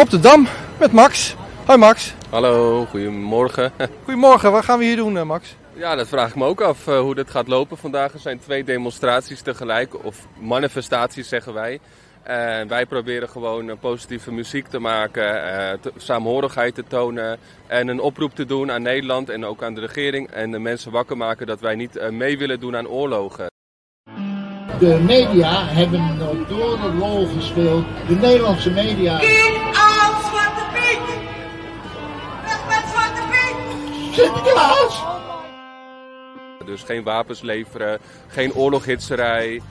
op 0.00 0.10
de 0.10 0.20
Dam 0.20 0.46
met 0.78 0.92
Max. 0.92 1.34
Hoi 1.64 1.78
Max. 1.78 2.14
Hallo, 2.30 2.86
goedemorgen. 2.86 3.72
Goedemorgen, 4.04 4.52
wat 4.52 4.64
gaan 4.64 4.78
we 4.78 4.84
hier 4.84 4.96
doen 4.96 5.16
eh, 5.16 5.22
Max? 5.22 5.56
Ja, 5.72 5.94
dat 5.94 6.08
vraag 6.08 6.28
ik 6.28 6.34
me 6.34 6.44
ook 6.44 6.60
af 6.60 6.86
uh, 6.86 7.00
hoe 7.00 7.14
dit 7.14 7.30
gaat 7.30 7.48
lopen 7.48 7.76
vandaag. 7.76 8.12
Er 8.12 8.18
zijn 8.18 8.38
twee 8.38 8.64
demonstraties 8.64 9.40
tegelijk, 9.40 10.04
of 10.04 10.26
manifestaties 10.38 11.28
zeggen 11.28 11.54
wij. 11.54 11.80
En 12.22 12.68
wij 12.68 12.86
proberen 12.86 13.28
gewoon 13.28 13.78
positieve 13.78 14.32
muziek 14.32 14.66
te 14.66 14.78
maken, 14.78 15.24
te, 15.80 15.92
saamhorigheid 15.96 16.74
te 16.74 16.84
tonen 16.88 17.38
en 17.66 17.88
een 17.88 18.00
oproep 18.00 18.34
te 18.34 18.46
doen 18.46 18.70
aan 18.70 18.82
Nederland 18.82 19.28
en 19.28 19.44
ook 19.44 19.62
aan 19.62 19.74
de 19.74 19.80
regering. 19.80 20.30
En 20.30 20.50
de 20.50 20.58
mensen 20.58 20.92
wakker 20.92 21.16
maken 21.16 21.46
dat 21.46 21.60
wij 21.60 21.74
niet 21.74 22.10
mee 22.10 22.38
willen 22.38 22.60
doen 22.60 22.76
aan 22.76 22.88
oorlogen. 22.88 23.46
De 24.78 25.00
media 25.06 25.64
hebben 25.66 26.00
een 26.00 26.44
door 26.48 26.78
de 26.80 26.98
rol 26.98 27.26
gespeeld. 27.26 27.84
De 28.08 28.14
Nederlandse 28.14 28.70
media. 28.70 29.20
Sinterklaas! 34.20 35.02
Dus 36.64 36.82
geen 36.82 37.02
wapens 37.02 37.40
leveren, 37.40 37.98
geen 38.28 38.54
oorloghitserij. 38.54 39.62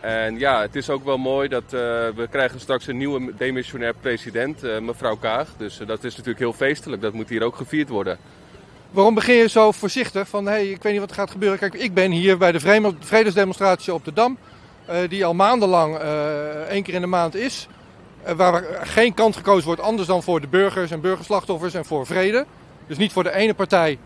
En 0.00 0.38
ja, 0.38 0.60
het 0.60 0.76
is 0.76 0.90
ook 0.90 1.04
wel 1.04 1.18
mooi 1.18 1.48
dat 1.48 1.62
uh, 1.62 1.70
we 1.70 2.26
krijgen 2.30 2.60
straks 2.60 2.86
een 2.86 2.96
nieuwe 2.96 3.34
demissionair 3.36 3.94
president, 4.00 4.64
uh, 4.64 4.78
mevrouw 4.78 5.16
Kaag. 5.16 5.48
Dus 5.56 5.80
uh, 5.80 5.86
dat 5.86 6.04
is 6.04 6.10
natuurlijk 6.10 6.38
heel 6.38 6.52
feestelijk. 6.52 7.02
Dat 7.02 7.12
moet 7.12 7.28
hier 7.28 7.42
ook 7.42 7.56
gevierd 7.56 7.88
worden. 7.88 8.18
Waarom 8.90 9.14
begin 9.14 9.34
je 9.34 9.48
zo 9.48 9.72
voorzichtig 9.72 10.28
van, 10.28 10.46
hé, 10.46 10.52
hey, 10.52 10.70
ik 10.70 10.82
weet 10.82 10.92
niet 10.92 11.00
wat 11.00 11.10
er 11.10 11.16
gaat 11.16 11.30
gebeuren. 11.30 11.58
Kijk, 11.58 11.74
ik 11.74 11.94
ben 11.94 12.10
hier 12.10 12.38
bij 12.38 12.52
de 12.52 12.90
vredesdemonstratie 13.00 13.94
op 13.94 14.04
de 14.04 14.12
Dam, 14.12 14.38
die 15.08 15.24
al 15.24 15.34
maandenlang 15.34 15.96
één 16.68 16.82
keer 16.82 16.94
in 16.94 17.00
de 17.00 17.06
maand 17.06 17.34
is. 17.34 17.68
waar 18.36 18.64
geen 18.82 19.14
kant 19.14 19.36
gekozen 19.36 19.66
wordt 19.66 19.80
anders 19.80 20.08
dan 20.08 20.22
voor 20.22 20.40
de 20.40 20.46
burgers 20.46 20.90
en 20.90 21.00
burgerslachtoffers 21.00 21.74
en 21.74 21.84
voor 21.84 22.06
vrede. 22.06 22.46
Dus 22.86 22.98
niet 22.98 23.12
voor 23.12 23.22
de 23.22 23.34
ene 23.34 23.54
partij 23.54 23.98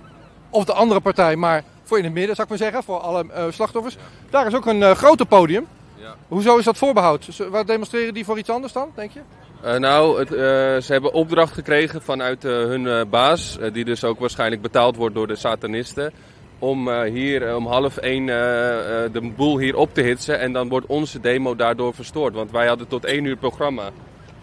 of 0.51 0.65
de 0.65 0.73
andere 0.73 1.01
partij, 1.01 1.37
maar 1.37 1.65
voor 1.83 1.99
in 1.99 2.05
het 2.05 2.13
midden, 2.13 2.35
zou 2.35 2.43
ik 2.43 2.59
maar 2.59 2.71
zeggen, 2.71 2.83
voor 2.83 2.99
alle 2.99 3.27
slachtoffers. 3.51 3.97
Daar 4.31 4.47
is 4.47 4.55
ook 4.55 4.67
een 4.67 4.97
grote 4.97 5.27
podium. 5.27 5.67
Ja. 5.97 6.15
Hoezo 6.29 6.57
is 6.57 6.65
dat 6.65 6.79
voorbehoud? 6.79 7.37
Waar 7.51 7.67
demonstreren 7.67 8.15
die 8.15 8.25
voor 8.25 8.39
iets 8.39 8.51
anders 8.51 8.73
dan, 8.73 8.91
denk 8.95 9.11
je? 9.13 9.21
Uh, 9.65 9.75
nou, 9.75 10.19
het, 10.19 10.33
uh, 10.33 10.39
ze 10.39 10.93
hebben 10.93 11.13
opdracht 11.13 11.53
gekregen 11.53 12.03
vanuit 12.03 12.45
uh, 12.45 12.53
hun 12.53 13.09
baas, 13.11 13.59
die 13.73 13.85
dus 13.85 14.05
ook 14.05 14.19
waarschijnlijk 14.19 14.63
betaald 14.63 14.97
wordt 14.97 15.15
door 15.15 15.27
de 15.27 15.37
satanisten, 15.37 16.13
om 16.59 17.03
hier 17.03 17.57
om 17.57 17.67
half 17.67 17.97
één 17.97 18.27
de 18.27 19.33
boel 19.37 19.59
hier 19.59 19.77
op 19.77 19.95
te 19.95 20.01
hitsen. 20.01 20.39
En 20.39 20.53
dan 20.53 20.69
wordt 20.69 20.87
onze 20.87 21.21
demo 21.21 21.57
daardoor 21.57 21.95
verstoord, 21.95 22.35
want 22.35 22.51
wij 22.51 22.67
hadden 22.67 22.89
tot 22.89 23.05
één 23.05 23.25
uur 23.25 23.37
programma. 23.37 23.91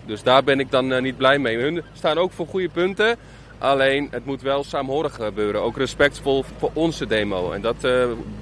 Dus 0.06 0.24
daar 0.24 0.44
ben 0.44 0.60
ik 0.60 0.72
dan 0.72 1.02
niet 1.04 1.18
blij 1.18 1.40
mee. 1.40 1.58
Hun 1.58 1.84
staan 1.94 2.18
ook 2.18 2.32
voor 2.32 2.48
goede 2.48 2.70
punten, 2.70 3.16
alleen 3.58 4.08
het 4.12 4.26
moet 4.26 4.42
wel 4.42 4.64
saamhorig 4.64 5.16
gebeuren. 5.16 5.62
Ook 5.62 5.78
respectvol 5.78 6.46
voor 6.58 6.72
onze 6.74 7.08
demo. 7.08 7.52
En 7.52 7.62
dat, 7.62 7.76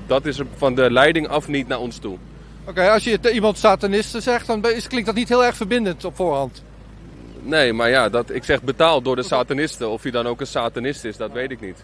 dat 0.07 0.25
is 0.25 0.39
van 0.55 0.75
de 0.75 0.91
leiding 0.91 1.27
af 1.27 1.47
niet 1.47 1.67
naar 1.67 1.79
ons 1.79 1.97
toe. 1.97 2.17
Oké, 2.61 2.69
okay, 2.69 2.89
als 2.89 3.03
je 3.03 3.31
iemand 3.33 3.57
satanisten 3.57 4.21
zegt, 4.21 4.47
dan 4.47 4.61
klinkt 4.61 5.05
dat 5.05 5.15
niet 5.15 5.29
heel 5.29 5.45
erg 5.45 5.55
verbindend 5.55 6.05
op 6.05 6.15
voorhand. 6.15 6.63
Nee, 7.41 7.73
maar 7.73 7.89
ja, 7.89 8.09
dat, 8.09 8.29
ik 8.29 8.43
zeg 8.43 8.61
betaald 8.61 9.03
door 9.03 9.15
de 9.15 9.23
satanisten. 9.23 9.89
Of 9.89 10.01
hij 10.01 10.11
dan 10.11 10.27
ook 10.27 10.39
een 10.39 10.47
satanist 10.47 11.03
is, 11.03 11.17
dat 11.17 11.31
weet 11.31 11.51
ik 11.51 11.61
niet. 11.61 11.83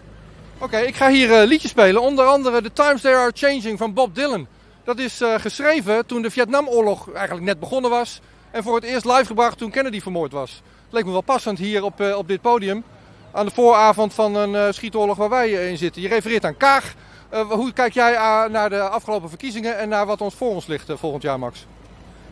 Oké, 0.54 0.64
okay, 0.64 0.84
ik 0.84 0.96
ga 0.96 1.10
hier 1.10 1.42
uh, 1.42 1.48
liedjes 1.48 1.70
spelen. 1.70 2.02
Onder 2.02 2.24
andere 2.24 2.62
The 2.62 2.72
Times 2.72 3.00
They 3.00 3.14
Are 3.14 3.30
Changing 3.34 3.78
van 3.78 3.94
Bob 3.94 4.14
Dylan. 4.14 4.46
Dat 4.84 4.98
is 4.98 5.20
uh, 5.20 5.34
geschreven 5.38 6.06
toen 6.06 6.22
de 6.22 6.30
Vietnamoorlog 6.30 7.12
eigenlijk 7.12 7.46
net 7.46 7.60
begonnen 7.60 7.90
was. 7.90 8.20
En 8.50 8.62
voor 8.62 8.74
het 8.74 8.84
eerst 8.84 9.04
live 9.04 9.26
gebracht 9.26 9.58
toen 9.58 9.70
Kennedy 9.70 10.00
vermoord 10.00 10.32
was. 10.32 10.50
Het 10.84 10.92
leek 10.92 11.04
me 11.04 11.10
wel 11.12 11.20
passend 11.20 11.58
hier 11.58 11.84
op, 11.84 12.00
uh, 12.00 12.16
op 12.16 12.28
dit 12.28 12.40
podium. 12.40 12.84
Aan 13.32 13.46
de 13.46 13.52
vooravond 13.54 14.14
van 14.14 14.34
een 14.34 14.74
schietoorlog 14.74 15.16
waar 15.16 15.28
wij 15.28 15.50
in 15.50 15.78
zitten. 15.78 16.02
Je 16.02 16.08
refereert 16.08 16.44
aan 16.44 16.56
Kaag. 16.56 16.94
Uh, 17.32 17.50
hoe 17.50 17.72
kijk 17.72 17.92
jij 17.92 18.12
naar 18.50 18.70
de 18.70 18.80
afgelopen 18.80 19.28
verkiezingen 19.28 19.78
en 19.78 19.88
naar 19.88 20.06
wat 20.06 20.20
ons 20.20 20.34
voor 20.34 20.48
ons 20.48 20.66
ligt 20.66 20.90
volgend 20.94 21.22
jaar, 21.22 21.38
Max? 21.38 21.66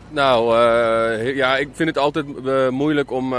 Nou, 0.09 0.57
ja, 1.35 1.57
ik 1.57 1.69
vind 1.73 1.89
het 1.89 1.97
altijd 1.97 2.25
moeilijk 2.71 3.11
om 3.11 3.29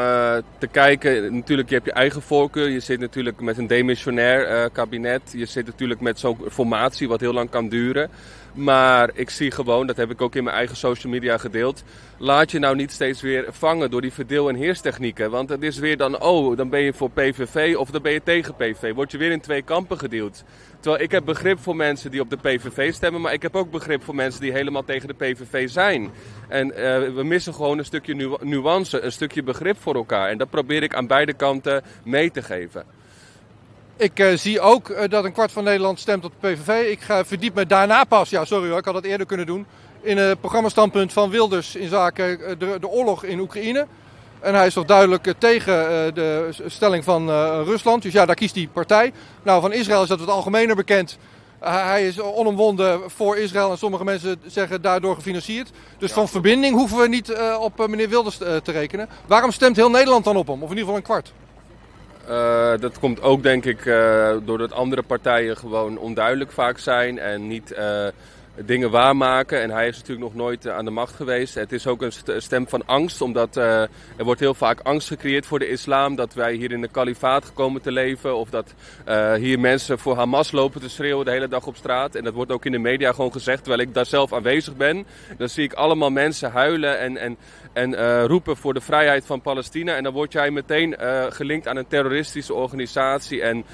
te 0.59 0.67
kijken. 0.71 1.34
Natuurlijk, 1.34 1.69
je 1.69 1.75
hebt 1.75 1.87
je 1.87 1.93
eigen 1.93 2.22
voorkeur. 2.22 2.69
Je 2.69 2.81
zit 2.81 3.01
natuurlijk 3.01 3.41
met 3.41 3.59
een 3.59 3.67
demissionair 3.67 4.71
kabinet. 4.71 5.22
Je 5.33 5.47
zit 5.47 5.67
natuurlijk 5.67 6.01
met 6.01 6.19
zo'n 6.19 6.39
formatie 6.51 7.09
wat 7.09 7.21
heel 7.21 7.33
lang 7.33 7.51
kan 7.51 7.69
duren. 7.69 8.11
Maar 8.55 9.11
ik 9.15 9.31
zie 9.31 9.51
gewoon, 9.51 9.87
dat 9.87 9.97
heb 9.97 10.11
ik 10.11 10.21
ook 10.21 10.35
in 10.35 10.45
mijn 10.45 10.57
eigen 10.57 10.77
social 10.77 11.13
media 11.13 11.39
gedeeld. 11.39 11.83
Laat 12.19 12.51
je 12.51 12.59
nou 12.59 12.77
niet 12.77 12.93
steeds 12.93 13.21
weer 13.21 13.45
vangen 13.49 13.91
door 13.91 14.01
die 14.01 14.13
verdeel- 14.13 14.49
en 14.49 14.55
heerstechnieken. 14.55 15.31
Want 15.31 15.49
het 15.49 15.63
is 15.63 15.79
weer 15.79 15.97
dan, 15.97 16.21
oh, 16.21 16.57
dan 16.57 16.69
ben 16.69 16.81
je 16.81 16.93
voor 16.93 17.11
PVV 17.11 17.77
of 17.77 17.91
dan 17.91 18.03
ben 18.03 18.13
je 18.13 18.23
tegen 18.23 18.55
PVV. 18.55 18.95
Word 18.95 19.11
je 19.11 19.19
weer 19.19 19.31
in 19.31 19.41
twee 19.41 19.63
kampen 19.63 19.99
gedeeld. 19.99 20.45
Terwijl 20.81 21.03
ik 21.03 21.11
heb 21.11 21.25
begrip 21.25 21.59
voor 21.59 21.77
mensen 21.77 22.11
die 22.11 22.21
op 22.21 22.31
de 22.31 22.37
PVV 22.37 22.93
stemmen. 22.93 23.21
Maar 23.21 23.33
ik 23.33 23.43
heb 23.43 23.57
ook 23.57 23.71
begrip 23.71 24.05
voor 24.05 24.15
mensen 24.15 24.41
die 24.41 24.53
helemaal 24.53 24.84
tegen 24.84 25.09
de 25.09 25.15
PVV 25.15 25.69
zijn. 25.69 26.11
En 26.49 26.69
uh, 26.69 26.75
we 27.15 27.23
missen 27.25 27.55
gewoon 27.55 27.79
een 27.79 27.84
stukje 27.84 28.15
nu 28.15 28.31
nuance, 28.41 29.01
een 29.01 29.13
stukje 29.13 29.43
begrip 29.43 29.77
voor 29.81 29.95
elkaar. 29.95 30.29
En 30.29 30.39
dat 30.39 30.51
probeer 30.51 30.83
ik 30.83 30.95
aan 30.95 31.07
beide 31.07 31.33
kanten 31.33 31.83
mee 32.05 32.31
te 32.31 32.43
geven. 32.43 32.84
Ik 34.03 34.19
uh, 34.19 34.37
zie 34.37 34.61
ook 34.61 34.89
uh, 34.89 34.99
dat 35.09 35.25
een 35.25 35.33
kwart 35.33 35.53
van 35.53 35.65
Nederland 35.65 36.01
stemt 36.01 36.25
op 36.25 36.33
de 36.41 36.49
PVV. 36.49 36.91
Ik 36.91 37.01
ga 37.01 37.25
verdiep 37.25 37.55
me 37.55 37.67
daarna 37.67 38.05
pas, 38.05 38.31
ja 38.31 38.45
sorry 38.45 38.69
hoor, 38.69 38.79
ik 38.79 38.85
had 38.85 38.95
dat 38.95 39.05
eerder 39.05 39.27
kunnen 39.27 39.47
doen, 39.47 39.67
in 40.01 40.17
het 40.17 40.41
programmastandpunt 40.41 41.13
van 41.13 41.31
Wilders 41.31 41.77
in 41.77 41.89
zaken 41.89 42.59
de, 42.59 42.77
de, 42.81 42.89
oorlog 42.89 43.25
in 43.25 43.41
Oekraïne. 43.41 43.87
En 44.41 44.55
hij 44.55 44.67
is 44.67 44.75
toch 44.75 44.85
duidelijk 44.85 45.35
tegen 45.39 45.75
de 46.15 46.49
stelling 46.67 47.05
van 47.05 47.31
Rusland. 47.65 48.03
Dus 48.03 48.13
ja, 48.13 48.27
daar 48.27 48.35
kiest 48.35 48.55
die 48.55 48.69
partij. 48.69 49.13
Nou, 49.43 49.61
van 49.61 49.73
Israël 49.73 50.03
is 50.03 50.09
dat 50.09 50.19
wat 50.19 50.29
algemener 50.29 50.77
bekend. 50.77 51.19
hij 51.61 52.07
is 52.07 52.21
onomwonden 52.21 53.01
voor 53.11 53.37
Israël 53.37 53.71
en 53.71 53.79
sommige 53.79 54.05
mensen 54.05 54.41
zeggen 54.47 54.83
daardoor 54.83 55.15
gefinancierd. 55.15 55.71
Dus 55.99 56.09
ja. 56.09 56.15
van 56.15 56.29
verbinding 56.29 56.75
hoeven 56.75 56.99
we 56.99 57.09
niet 57.09 57.33
op 57.59 57.87
meneer 57.89 58.09
Wilders 58.09 58.37
te 58.37 58.63
rekenen. 58.65 59.09
Waarom 59.27 59.51
stemt 59.51 59.77
heel 59.77 59.91
Nederland 59.91 60.25
dan 60.25 60.37
op 60.37 60.47
hem? 60.47 60.63
Of 60.63 60.71
in 60.71 60.77
ieder 60.77 60.84
geval 60.84 60.97
een 60.97 61.03
kwart? 61.03 61.33
Uh, 62.32 62.72
dat 62.81 62.98
komt 62.98 63.22
ook 63.22 63.43
denk 63.43 63.65
ik 63.65 63.84
uh, 63.84 64.37
doordat 64.44 64.72
andere 64.72 65.03
partijen 65.03 65.56
gewoon 65.56 65.98
onduidelijk 65.98 66.53
vaak 66.53 66.78
zijn 66.78 67.19
en 67.19 67.47
niet 67.47 67.72
uh, 67.72 68.06
dingen 68.57 68.91
waarmaken. 68.91 69.61
En 69.61 69.71
hij 69.71 69.89
is 69.89 69.97
natuurlijk 69.97 70.27
nog 70.27 70.35
nooit 70.35 70.69
aan 70.69 70.85
de 70.85 70.91
macht 70.91 71.15
geweest. 71.15 71.55
Het 71.55 71.73
is 71.73 71.87
ook 71.87 72.03
een 72.03 72.13
stem 72.43 72.69
van 72.69 72.87
angst, 72.87 73.21
omdat 73.21 73.57
er 73.57 73.89
wordt 74.17 74.41
heel 74.41 74.55
vaak 74.55 74.81
angst 74.81 75.09
gecreëerd 75.09 75.47
voor 75.47 75.59
de 75.59 75.69
islam. 75.69 76.17
Dat 76.17 76.35
wij 76.35 76.55
hier 76.55 76.73
in 76.73 76.81
de 76.81 76.89
kalifaat 76.89 77.53
komen 77.53 77.83
te 77.83 77.93
leven 77.93 78.37
of 78.37 78.51
dat 78.51 78.75
hier 79.39 79.61
mensen 79.61 79.99
voor 79.99 80.17
Hamas 80.17 80.53
lopen 80.53 80.81
te 80.81 80.89
schreeuwen 80.89 81.25
de 81.25 81.31
hele 81.31 81.49
dag 81.49 81.67
op 81.67 81.77
straat. 81.77 82.15
En 82.15 82.25
dat 82.25 82.35
wordt 82.35 82.53
ook 82.53 82.65
in 82.65 82.73
de 82.73 82.79
media 82.79 83.13
gewoon 83.13 83.33
gezegd, 83.33 83.65
terwijl 83.65 83.89
ik 83.89 83.95
daar 83.95 84.07
zelf 84.07 84.33
aanwezig 84.33 84.77
ben. 84.77 85.07
Dan 85.37 85.49
zie 85.49 85.65
ik 85.65 85.73
allemaal 85.73 86.11
mensen 86.11 86.51
huilen 86.51 86.99
en, 86.99 87.17
en 87.17 87.37
en 87.73 88.27
roepen 88.27 88.57
voor 88.57 88.75
de 88.75 88.81
vrijheid 88.81 89.27
van 89.27 89.41
Palestina. 89.41 89.97
En 89.97 90.03
dan 90.03 90.13
word 90.13 90.33
jij 90.33 90.51
meteen 90.51 90.97
gelinkt 91.29 91.69
aan 91.69 91.77
een 91.77 91.87
terroristische 91.87 92.55
organisatie. 92.55 93.43
En 93.43 93.65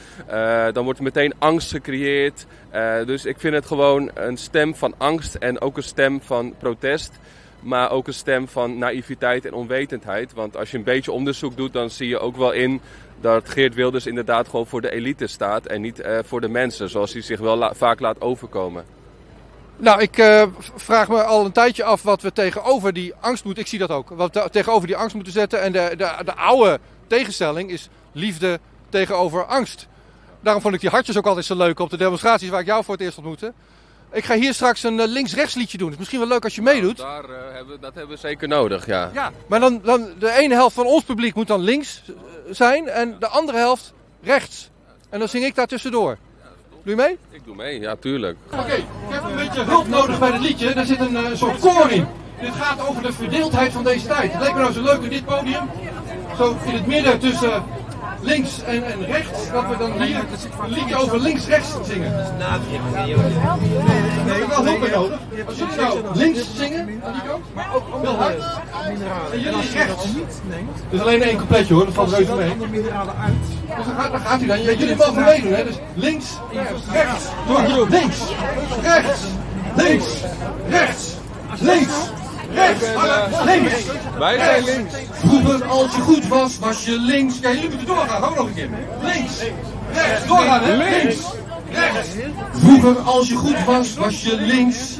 dan 0.73 0.85
wordt 0.85 1.01
meteen 1.01 1.35
angst 1.39 1.71
gecreëerd. 1.71 2.47
dus 3.07 3.25
ik 3.25 3.41
vind 3.41 3.55
het 3.55 3.67
gewoon 3.67 4.11
een 4.15 4.37
stem 4.37 4.68
van 4.75 4.95
angst 4.99 5.35
en 5.35 5.61
ook 5.61 5.77
een 5.77 5.83
stem 5.83 6.21
van 6.23 6.55
protest. 6.59 7.13
Maar 7.61 7.91
ook 7.91 8.07
een 8.07 8.15
stem 8.15 8.49
van 8.49 8.79
naïviteit 8.79 9.45
en 9.45 9.53
onwetendheid. 9.53 10.33
Want 10.33 10.57
als 10.57 10.71
je 10.71 10.77
een 10.77 10.85
beetje 10.85 11.13
onderzoek 11.13 11.57
doet, 11.57 11.73
dan 11.73 11.91
zie 11.91 12.09
je 12.09 12.19
ook 12.19 12.37
wel 12.37 12.53
in 12.53 12.81
dat 13.21 13.49
Geert 13.49 13.75
Wilders 13.75 14.07
inderdaad 14.07 14.49
gewoon 14.49 14.67
voor 14.67 14.81
de 14.81 14.91
elite 14.91 15.27
staat. 15.27 15.67
En 15.67 15.81
niet 15.81 16.03
voor 16.25 16.41
de 16.41 16.49
mensen, 16.49 16.91
zoals 16.91 17.13
hij 17.13 17.23
zich 17.23 17.41
wel 17.41 17.75
vaak 17.75 18.01
laat 18.01 18.21
overkomen. 18.21 18.85
Nou, 19.81 20.01
ik 20.01 20.19
uh, 20.19 20.43
vraag 20.75 21.09
me 21.09 21.23
al 21.23 21.45
een 21.45 21.53
tijdje 21.53 21.85
af 21.85 22.03
wat 22.03 22.23
we 22.23 22.33
tegenover 22.33 22.93
die 22.93 23.15
angst 23.21 23.45
moeten. 23.45 23.63
Ik 23.63 23.69
zie 23.69 23.79
dat 23.79 23.91
ook. 23.91 24.09
Wat 24.09 24.35
we 24.35 24.51
tegenover 24.51 24.87
die 24.87 24.97
angst 24.97 25.15
moeten 25.15 25.33
zetten. 25.33 25.61
En 25.61 25.73
de, 25.73 25.95
de, 25.97 26.15
de 26.25 26.35
oude 26.35 26.79
tegenstelling 27.07 27.71
is 27.71 27.89
liefde 28.13 28.61
tegenover 28.89 29.45
angst. 29.45 29.89
Daarom 30.41 30.63
vond 30.63 30.75
ik 30.75 30.81
die 30.81 30.91
hartjes 30.91 31.19
ook 31.19 31.27
altijd 31.27 31.47
zo 31.47 31.57
leuk 31.57 31.79
op 31.79 31.91
de 31.91 31.97
demonstraties 31.97 32.49
waar 32.49 32.61
ik 32.61 32.67
jou 32.67 32.85
voor 32.85 32.95
het 32.95 33.03
eerst 33.03 33.17
ontmoette. 33.17 33.53
Ik 34.13 34.25
ga 34.25 34.35
hier 34.35 34.55
straks 34.55 34.83
een 34.83 34.99
uh, 34.99 35.07
links-rechts 35.07 35.55
liedje 35.55 35.79
doen. 35.79 35.87
Het 35.87 35.95
is 35.95 35.99
misschien 35.99 36.21
wel 36.21 36.29
leuk 36.29 36.45
als 36.45 36.55
je 36.55 36.63
nou, 36.63 36.75
meedoet. 36.75 36.97
Daar, 36.97 37.25
uh, 37.25 37.37
hebben, 37.53 37.81
dat 37.81 37.95
hebben 37.95 38.15
we 38.15 38.21
zeker 38.21 38.49
nodig, 38.49 38.87
ja. 38.87 39.11
Ja, 39.15 39.33
maar 39.47 39.61
dan, 39.61 39.81
dan 39.83 40.09
de 40.19 40.33
ene 40.33 40.55
helft 40.55 40.75
van 40.75 40.87
ons 40.87 41.05
publiek 41.05 41.35
moet 41.35 41.47
dan 41.47 41.61
links 41.61 42.03
zijn 42.51 42.89
en 42.89 43.17
de 43.19 43.29
andere 43.29 43.59
helft 43.59 43.93
rechts. 44.23 44.71
En 45.11 45.19
dan 45.19 45.29
zing 45.29 45.45
ik 45.45 45.55
daar 45.55 45.67
tussendoor. 45.67 46.19
Doe 46.85 46.97
je 46.97 47.03
mee? 47.03 47.19
Ik 47.31 47.45
doe 47.45 47.55
mee, 47.55 47.81
ja 47.81 47.97
tuurlijk. 47.97 48.37
Oké, 48.47 48.61
okay, 48.63 48.79
ik 48.79 48.87
heb 49.09 49.25
een 49.25 49.37
beetje 49.37 49.63
hulp 49.63 49.89
nodig 49.89 50.19
bij 50.19 50.31
het 50.31 50.41
liedje. 50.41 50.75
Daar 50.75 50.87
zit 50.87 51.01
een 51.01 51.13
uh, 51.13 51.35
soort 51.35 51.59
koor 51.61 51.91
in. 51.91 52.07
Dit 52.41 52.53
gaat 52.53 52.89
over 52.89 53.03
de 53.03 53.13
verdeeldheid 53.13 53.73
van 53.73 53.85
deze 53.85 54.07
tijd. 54.07 54.33
Het 54.33 54.43
leek 54.43 54.55
me 54.55 54.61
nou 54.61 54.73
zo 54.73 54.83
leuk 54.83 55.03
in 55.03 55.09
dit 55.09 55.25
podium. 55.25 55.71
Zo 56.37 56.57
in 56.65 56.75
het 56.75 56.87
midden 56.87 57.19
tussen 57.19 57.65
links 58.21 58.63
en, 58.63 58.85
en 58.85 59.07
rechts, 59.07 59.51
dat 59.53 59.65
we 59.69 59.77
dan 59.79 60.03
hier 60.03 60.25
liedje 60.67 60.97
over 60.97 61.21
links-rechts 61.21 61.69
zingen. 61.85 62.13
Nee, 64.27 64.41
ik 64.41 64.49
wel 64.49 64.65
hulp 64.65 64.81
bij 64.81 64.91
nodig. 64.91 65.19
Als 65.47 65.57
jullie 65.59 65.77
nou 65.77 65.99
links 66.15 66.41
zingen, 66.57 67.01
aan 67.05 67.13
die 67.13 67.23
kant, 67.29 67.45
maar 67.55 67.75
ook 67.75 68.03
heel 68.03 68.17
hard. 68.17 68.43
En 69.33 69.41
jullie 69.41 69.71
rechts. 69.75 70.05
Dus 70.91 71.01
alleen 71.01 71.23
één 71.23 71.37
coupletje 71.37 71.75
hoor, 71.75 71.85
dat 71.85 71.95
valt 71.95 72.13
reuze 72.13 72.35
mee. 72.35 72.57
Dus 72.57 73.87
dan 73.87 73.95
gaat, 73.97 74.11
dan 74.13 74.21
gaat 74.21 74.41
u 74.41 74.47
dan. 74.47 74.63
Jullie 74.63 74.97
mogen 74.97 75.25
meedoen, 75.25 75.53
hè? 75.53 75.65
Dus 75.65 75.77
links, 75.95 76.27
rechts, 76.93 77.25
door, 77.47 77.89
links, 77.89 78.19
rechts, 78.83 79.21
links, 79.77 80.07
rechts, 80.69 81.15
links, 81.61 82.11
rechts, 82.55 82.87
links. 83.45 83.73
Wij 84.19 84.39
zijn 84.39 84.65
links. 84.65 84.95
Vroeger, 85.13 85.65
als 85.65 85.95
je 85.95 86.01
goed 86.01 86.27
was, 86.27 86.59
was 86.59 86.85
je 86.85 86.99
links. 87.01 87.39
Ja, 87.41 87.51
jullie 87.51 87.69
moeten 87.69 87.87
doorgaan. 87.87 88.25
Ook 88.25 88.37
nog 88.37 88.47
een 88.47 88.55
keer. 88.55 88.69
Links, 89.03 89.33
rechts, 89.93 90.27
doorgaan, 90.27 90.63
hè? 90.63 90.77
Links, 90.77 91.17
rechts. 91.73 92.09
Vroeger, 92.53 92.99
als 92.99 93.29
je 93.29 93.37
goed 93.37 93.65
was, 93.65 93.95
was 93.95 94.23
je 94.23 94.37
links. 94.37 94.99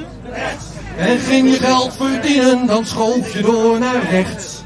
En 0.97 1.19
ging 1.19 1.51
je 1.51 1.59
geld 1.59 1.97
verdienen, 1.97 2.67
dan 2.67 2.87
schoof 2.87 3.33
je 3.33 3.43
door 3.43 3.79
naar 3.79 4.11
rechts. 4.11 4.63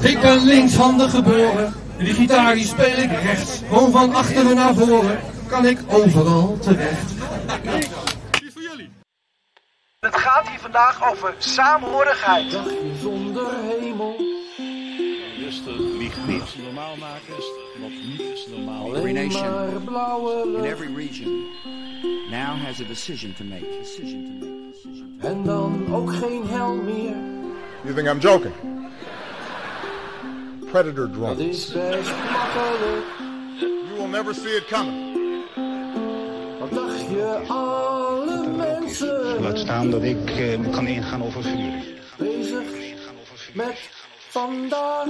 Ik 0.00 0.20
ben 0.20 0.44
linkshandig 0.44 1.10
geboren. 1.10 1.74
En 1.98 2.04
die 2.04 2.14
gitaar 2.14 2.54
die 2.54 2.64
speel 2.66 2.96
ik 2.96 3.10
rechts. 3.22 3.60
Gewoon 3.68 3.90
van 3.90 4.14
achteren 4.14 4.56
naar 4.56 4.74
voren. 4.74 5.18
Kan 5.46 5.66
ik 5.66 5.78
overal 5.86 6.58
terecht. 6.60 7.08
Die 8.30 8.46
is 8.46 8.52
voor 8.52 8.62
jullie. 8.62 8.90
Het 10.00 10.16
gaat 10.16 10.48
hier 10.48 10.58
vandaag 10.58 11.10
over 11.10 11.34
saamhorigheid. 11.38 12.58
Zonder 13.00 13.54
hemel. 13.54 14.16
normaal 16.62 16.96
maken 16.96 17.36
is 17.36 17.50
wat 17.80 17.90
niet 17.90 18.20
is 18.20 18.46
normaal. 18.46 18.96
Every 18.96 19.12
nation 19.12 19.44
in 20.56 20.64
every 20.64 20.94
region 20.94 21.46
now 22.30 22.56
has 22.64 22.80
a 22.80 22.84
decision 22.84 23.34
to 23.34 23.44
make. 23.44 23.64
Decision 23.80 24.24
to 24.24 24.46
make. 24.46 24.70
Decision 24.72 25.16
to 25.20 25.28
En 25.28 25.44
dan 25.44 25.94
ook 25.94 26.14
geen 26.14 26.46
hel 26.48 26.74
meer. 26.74 27.16
You 27.82 27.94
think 27.94 28.08
I'm 28.08 28.18
joking? 28.18 28.54
Predator 30.70 31.06
Dat 31.06 31.12
drones. 31.12 31.38
is 31.38 31.72
best 31.72 32.10
makkelijk. 32.32 33.04
You 33.58 33.96
will 33.96 34.08
never 34.08 34.34
see 34.34 34.56
it 34.56 34.66
coming. 34.66 35.08
Wat 36.60 36.70
dacht 36.70 37.00
je, 37.00 37.44
mensen 37.46 37.89
Laat 39.40 39.58
staan 39.58 39.90
dat 39.90 40.02
ik 40.02 40.30
eh, 40.30 40.70
kan 40.70 40.86
ingaan 40.86 41.22
over 41.22 41.42
vuur. 41.42 41.82
bezig 42.18 42.62
met 43.54 43.90
vandaag. 44.28 45.06